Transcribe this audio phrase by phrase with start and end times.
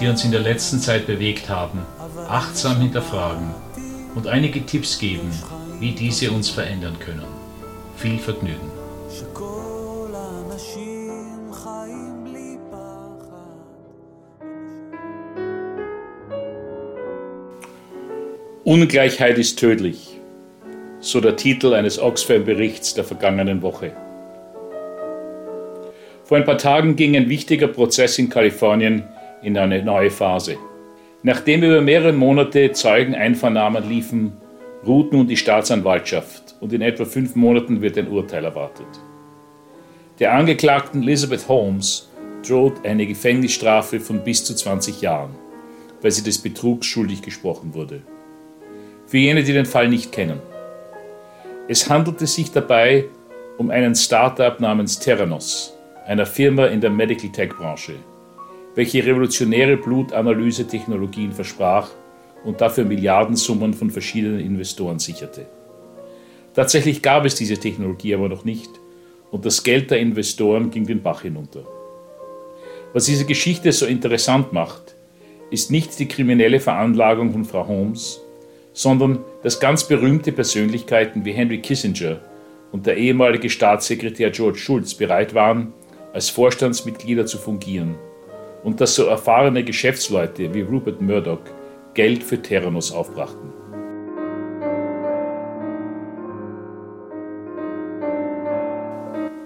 [0.00, 1.80] die uns in der letzten Zeit bewegt haben,
[2.28, 3.54] achtsam hinterfragen
[4.14, 5.30] und einige Tipps geben,
[5.80, 7.24] wie diese uns verändern können.
[7.96, 8.70] Viel Vergnügen!
[18.64, 20.18] Ungleichheit ist tödlich,
[20.98, 23.92] so der Titel eines Oxfam-Berichts der vergangenen Woche.
[26.24, 29.04] Vor ein paar Tagen ging ein wichtiger Prozess in Kalifornien
[29.42, 30.56] in eine neue Phase.
[31.22, 34.32] Nachdem über mehrere Monate Zeugeneinvernahmen liefen,
[34.86, 38.86] ruht nun die Staatsanwaltschaft und in etwa fünf Monaten wird ein Urteil erwartet.
[40.18, 42.08] Der Angeklagten Elizabeth Holmes
[42.46, 45.34] droht eine Gefängnisstrafe von bis zu 20 Jahren,
[46.00, 48.02] weil sie des Betrugs schuldig gesprochen wurde.
[49.06, 50.40] Für jene, die den Fall nicht kennen.
[51.68, 53.06] Es handelte sich dabei
[53.58, 57.96] um einen Startup namens Theranos, einer Firma in der Medical Tech Branche
[58.76, 61.88] welche revolutionäre Blutanalyse-Technologien versprach
[62.44, 65.46] und dafür Milliardensummen von verschiedenen Investoren sicherte.
[66.54, 68.70] Tatsächlich gab es diese Technologie aber noch nicht
[69.30, 71.64] und das Geld der Investoren ging den Bach hinunter.
[72.92, 74.94] Was diese Geschichte so interessant macht,
[75.50, 78.20] ist nicht die kriminelle Veranlagung von Frau Holmes,
[78.74, 82.20] sondern dass ganz berühmte Persönlichkeiten wie Henry Kissinger
[82.72, 85.72] und der ehemalige Staatssekretär George Schulz bereit waren,
[86.12, 87.96] als Vorstandsmitglieder zu fungieren
[88.62, 91.40] und dass so erfahrene Geschäftsleute wie Rupert Murdoch
[91.94, 93.52] Geld für Theranos aufbrachten.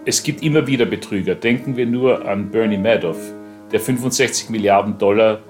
[0.04, 1.34] Es gibt immer wieder Betrüger.
[1.34, 3.20] Denken wir nur an Bernie Madoff,
[3.70, 5.40] der 65 Milliarden Dollar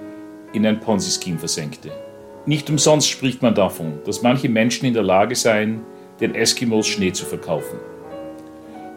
[0.52, 1.90] in ein Ponzi-Scheme versenkte.
[2.46, 5.80] Nicht umsonst spricht man davon, dass manche Menschen in der Lage seien,
[6.20, 7.78] den Eskimos Schnee zu verkaufen.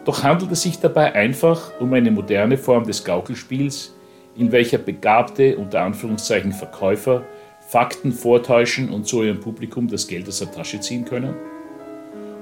[0.04, 3.94] Doch handelt es sich dabei einfach um eine moderne Form des Gaukelspiels,
[4.36, 7.24] in welcher begabte, unter Anführungszeichen Verkäufer,
[7.66, 11.34] Fakten vortäuschen und so ihrem Publikum das Geld aus der Tasche ziehen können?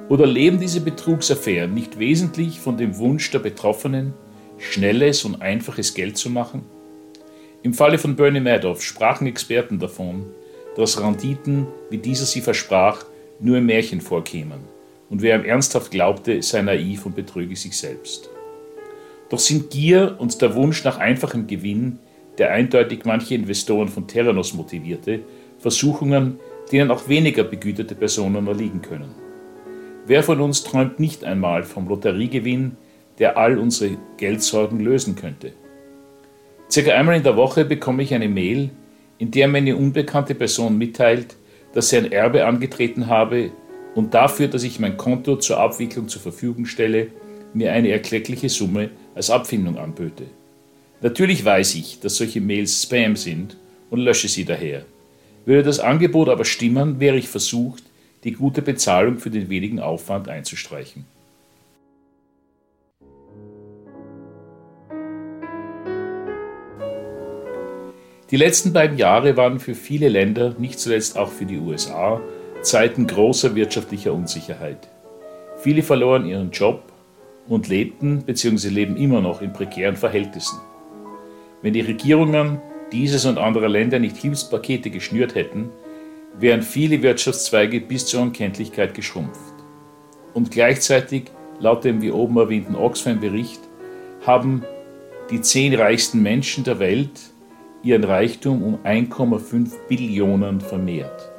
[0.09, 4.15] Oder leben diese Betrugsaffären nicht wesentlich von dem Wunsch der Betroffenen,
[4.59, 6.65] schnelles und einfaches Geld zu machen?
[7.63, 10.27] Im Falle von Bernie Madoff sprachen Experten davon,
[10.77, 13.05] dass Renditen, wie dieser sie versprach,
[13.39, 14.61] nur im Märchen vorkämen.
[15.09, 18.32] Und wer ihm ernsthaft glaubte, sei naiv und betrüge sich selbst.
[19.33, 21.99] Doch sind Gier und der Wunsch nach einfachem Gewinn,
[22.37, 25.21] der eindeutig manche Investoren von Theranos motivierte,
[25.59, 26.39] Versuchungen,
[26.71, 29.15] denen auch weniger begüterte Personen erliegen können.
[30.05, 32.77] Wer von uns träumt nicht einmal vom Lotteriegewinn,
[33.19, 35.55] der all unsere Geldsorgen lösen könnte?
[36.71, 38.69] Circa einmal in der Woche bekomme ich eine Mail,
[39.17, 41.37] in der mir eine unbekannte Person mitteilt,
[41.73, 43.51] dass sie ein Erbe angetreten habe
[43.95, 47.07] und dafür, dass ich mein Konto zur Abwicklung zur Verfügung stelle,
[47.55, 50.25] mir eine erkleckliche Summe als Abfindung anböte.
[51.01, 53.57] Natürlich weiß ich, dass solche Mails Spam sind
[53.91, 54.85] und lösche sie daher.
[55.45, 57.83] Würde das Angebot aber stimmen, wäre ich versucht,
[58.25, 61.05] die gute Bezahlung für den wenigen Aufwand einzustreichen.
[68.31, 72.21] Die letzten beiden Jahre waren für viele Länder, nicht zuletzt auch für die USA,
[72.63, 74.89] Zeiten großer wirtschaftlicher Unsicherheit.
[75.59, 76.92] Viele verloren ihren Job,
[77.49, 78.69] und lebten bzw.
[78.69, 80.59] leben immer noch in prekären Verhältnissen.
[81.63, 82.61] Wenn die Regierungen
[82.93, 85.71] dieses und anderer Länder nicht Hilfspakete geschnürt hätten,
[86.39, 89.55] wären viele Wirtschaftszweige bis zur Unkenntlichkeit geschrumpft.
[90.35, 91.25] Und gleichzeitig,
[91.59, 93.61] laut dem wie oben erwähnten Oxfam-Bericht,
[94.27, 94.65] haben
[95.31, 97.21] die zehn reichsten Menschen der Welt
[97.83, 101.31] ihren Reichtum um 1,5 Billionen vermehrt.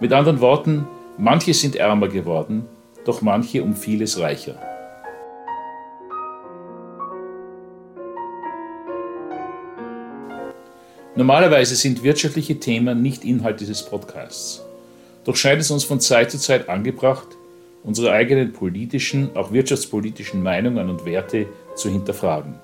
[0.00, 0.86] Mit anderen Worten,
[1.18, 2.66] manche sind ärmer geworden,
[3.04, 4.73] doch manche um vieles reicher.
[11.16, 14.64] Normalerweise sind wirtschaftliche Themen nicht Inhalt dieses Podcasts.
[15.24, 17.28] Doch scheint es uns von Zeit zu Zeit angebracht,
[17.84, 21.46] unsere eigenen politischen, auch wirtschaftspolitischen Meinungen und Werte
[21.76, 22.54] zu hinterfragen.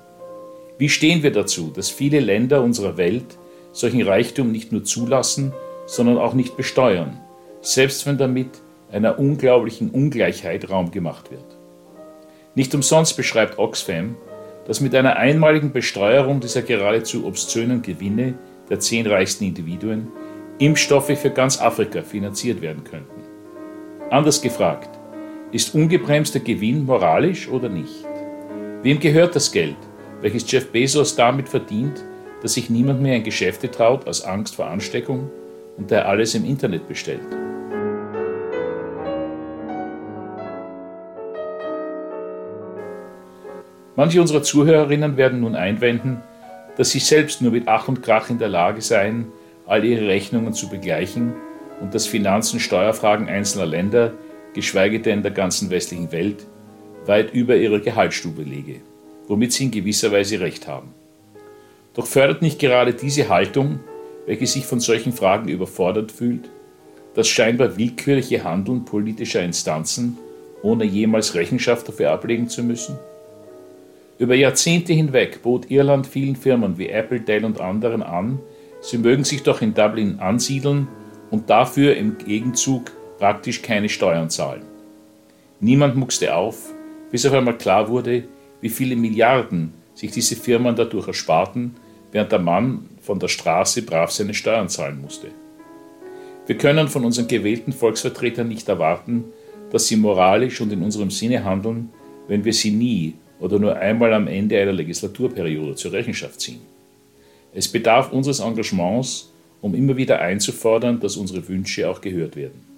[0.77, 3.37] Wie stehen wir dazu, dass viele Länder unserer Welt
[3.71, 5.53] solchen Reichtum nicht nur zulassen,
[5.85, 7.21] sondern auch nicht besteuern,
[7.61, 8.49] selbst wenn damit
[8.91, 11.57] einer unglaublichen Ungleichheit Raum gemacht wird?
[12.55, 14.17] Nicht umsonst beschreibt Oxfam,
[14.67, 18.35] dass mit einer einmaligen Besteuerung dieser geradezu obszönen Gewinne
[18.69, 20.07] der zehn reichsten Individuen
[20.59, 23.21] Impfstoffe für ganz Afrika finanziert werden könnten.
[24.09, 24.89] Anders gefragt,
[25.51, 28.05] ist ungebremster Gewinn moralisch oder nicht?
[28.83, 29.75] Wem gehört das Geld,
[30.21, 32.03] welches Jeff Bezos damit verdient,
[32.41, 35.29] dass sich niemand mehr in Geschäfte traut aus Angst vor Ansteckung
[35.77, 37.21] und der alles im Internet bestellt?
[44.01, 46.23] Manche unserer Zuhörerinnen werden nun einwenden,
[46.75, 49.27] dass sie selbst nur mit Ach und Krach in der Lage seien,
[49.67, 51.35] all ihre Rechnungen zu begleichen
[51.79, 54.13] und dass Finanzen Steuerfragen einzelner Länder,
[54.55, 56.47] geschweige denn der ganzen westlichen Welt,
[57.05, 58.77] weit über ihrer Gehaltsstube liege,
[59.27, 60.95] womit sie in gewisser Weise recht haben.
[61.93, 63.81] Doch fördert nicht gerade diese Haltung,
[64.25, 66.49] welche sich von solchen Fragen überfordert fühlt,
[67.13, 70.17] das scheinbar willkürliche Handeln politischer Instanzen,
[70.63, 72.97] ohne jemals Rechenschaft dafür ablegen zu müssen?
[74.21, 78.39] Über Jahrzehnte hinweg bot Irland vielen Firmen wie Apple, Dell und anderen an,
[78.79, 80.87] sie mögen sich doch in Dublin ansiedeln
[81.31, 84.61] und dafür im Gegenzug praktisch keine Steuern zahlen.
[85.59, 86.71] Niemand muckste auf,
[87.09, 88.25] bis auf einmal klar wurde,
[88.61, 91.73] wie viele Milliarden sich diese Firmen dadurch ersparten,
[92.11, 95.29] während der Mann von der Straße brav seine Steuern zahlen musste.
[96.45, 99.23] Wir können von unseren gewählten Volksvertretern nicht erwarten,
[99.71, 101.89] dass sie moralisch und in unserem Sinne handeln,
[102.27, 106.61] wenn wir sie nie oder nur einmal am Ende einer Legislaturperiode zur Rechenschaft ziehen.
[107.53, 109.29] Es bedarf unseres Engagements,
[109.59, 112.71] um immer wieder einzufordern, dass unsere Wünsche auch gehört werden.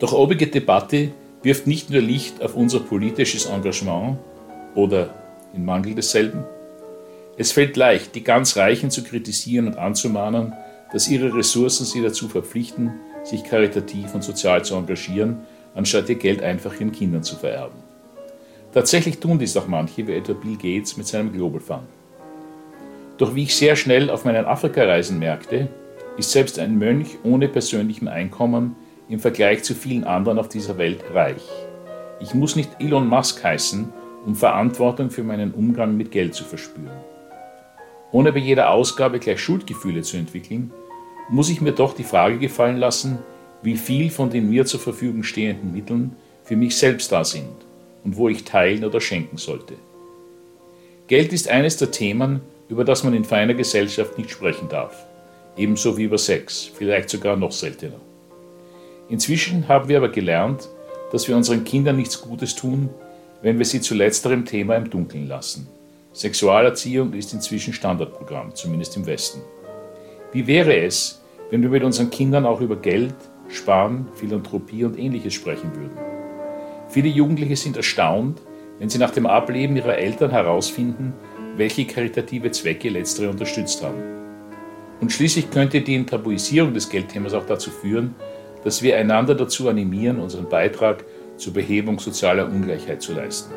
[0.00, 1.10] Doch obige Debatte
[1.42, 4.18] wirft nicht nur Licht auf unser politisches Engagement
[4.74, 5.14] oder
[5.54, 6.44] in Mangel desselben.
[7.36, 10.52] Es fällt leicht, die ganz Reichen zu kritisieren und anzumahnen,
[10.94, 12.92] dass ihre Ressourcen sie dazu verpflichten,
[13.24, 15.38] sich karitativ und sozial zu engagieren,
[15.74, 17.76] anstatt ihr Geld einfach ihren Kindern zu vererben.
[18.72, 21.88] Tatsächlich tun dies auch manche, wie etwa Bill Gates mit seinem Global Fund.
[23.18, 25.68] Doch wie ich sehr schnell auf meinen Afrikareisen merkte,
[26.16, 28.76] ist selbst ein Mönch ohne persönlichem Einkommen
[29.08, 31.42] im Vergleich zu vielen anderen auf dieser Welt reich.
[32.20, 33.92] Ich muss nicht Elon Musk heißen,
[34.26, 37.02] um Verantwortung für meinen Umgang mit Geld zu verspüren.
[38.12, 40.70] Ohne bei jeder Ausgabe gleich Schuldgefühle zu entwickeln,
[41.28, 43.18] muss ich mir doch die Frage gefallen lassen,
[43.62, 47.48] wie viel von den mir zur Verfügung stehenden Mitteln für mich selbst da sind
[48.04, 49.74] und wo ich teilen oder schenken sollte.
[51.06, 55.06] Geld ist eines der Themen, über das man in feiner Gesellschaft nicht sprechen darf,
[55.56, 58.00] ebenso wie über Sex, vielleicht sogar noch seltener.
[59.08, 60.68] Inzwischen haben wir aber gelernt,
[61.12, 62.88] dass wir unseren Kindern nichts Gutes tun,
[63.42, 65.68] wenn wir sie zu letzterem Thema im Dunkeln lassen.
[66.14, 69.42] Sexualerziehung ist inzwischen Standardprogramm, zumindest im Westen.
[70.34, 73.14] Wie wäre es, wenn wir mit unseren Kindern auch über Geld,
[73.48, 75.96] Sparen, Philanthropie und ähnliches sprechen würden?
[76.88, 78.42] Viele Jugendliche sind erstaunt,
[78.80, 81.12] wenn sie nach dem Ableben ihrer Eltern herausfinden,
[81.56, 84.02] welche karitative Zwecke letztere unterstützt haben.
[85.00, 88.16] Und schließlich könnte die Enttabuisierung des Geldthemas auch dazu führen,
[88.64, 91.04] dass wir einander dazu animieren, unseren Beitrag
[91.36, 93.52] zur Behebung sozialer Ungleichheit zu leisten.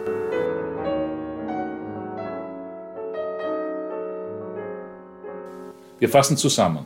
[5.99, 6.85] Wir fassen zusammen.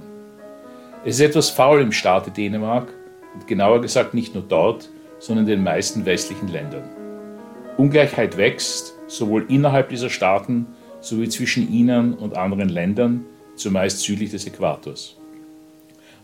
[1.04, 2.94] Es ist etwas faul im Staate Dänemark
[3.34, 6.84] und genauer gesagt nicht nur dort, sondern in den meisten westlichen Ländern.
[7.78, 10.68] Ungleichheit wächst, sowohl innerhalb dieser Staaten
[11.02, 13.26] sowie zwischen ihnen und anderen Ländern,
[13.56, 15.18] zumeist südlich des Äquators.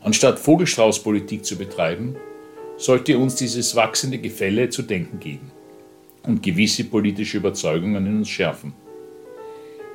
[0.01, 2.15] Anstatt Vogelstraußpolitik zu betreiben,
[2.77, 5.51] sollte uns dieses wachsende Gefälle zu denken geben
[6.23, 8.73] und gewisse politische Überzeugungen in uns schärfen.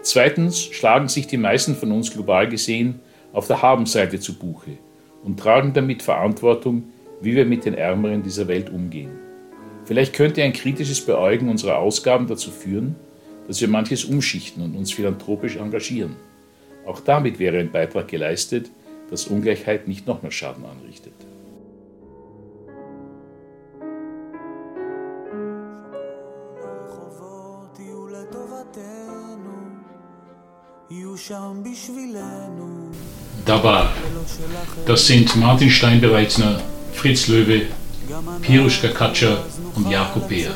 [0.02, 3.00] Zweitens schlagen sich die meisten von uns global gesehen
[3.32, 4.78] auf der Habenseite zu Buche
[5.22, 6.84] und tragen damit Verantwortung,
[7.20, 9.12] wie wir mit den Ärmeren dieser Welt umgehen.
[9.84, 12.96] Vielleicht könnte ein kritisches Beäugen unserer Ausgaben dazu führen,
[13.46, 16.16] dass wir manches umschichten und uns philanthropisch engagieren.
[16.84, 18.70] Auch damit wäre ein Beitrag geleistet,
[19.08, 21.14] dass Ungleichheit nicht noch mehr Schaden anrichtet.
[33.46, 33.92] Dabar.
[34.86, 36.60] Das sind Martin Steinbereitsner,
[36.92, 37.62] Fritz Löwe,
[38.42, 39.42] Piruschka Katscher
[39.74, 40.50] und Jakob Beer.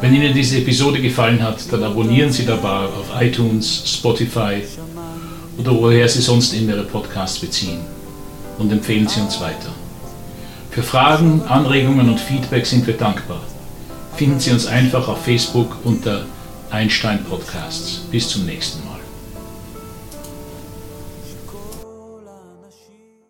[0.00, 4.62] Wenn Ihnen diese Episode gefallen hat, dann abonnieren Sie Dabar auf iTunes, Spotify
[5.56, 7.80] oder woher Sie sonst immer Ihre Podcasts beziehen
[8.58, 9.72] und empfehlen Sie uns weiter.
[10.70, 13.40] Für Fragen, Anregungen und Feedback sind wir dankbar.
[14.16, 16.26] Finden Sie uns einfach auf Facebook unter
[16.70, 18.00] Einstein Podcasts.
[18.10, 18.93] Bis zum nächsten Mal.